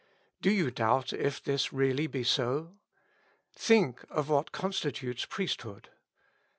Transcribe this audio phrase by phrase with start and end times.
[0.41, 2.73] Do you doubt if this really be so?
[3.53, 5.89] Think of what constitutes priesthood.